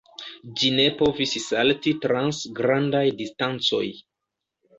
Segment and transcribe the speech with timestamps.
[0.61, 3.85] Ĝi ne povis salti trans grandaj distancoj.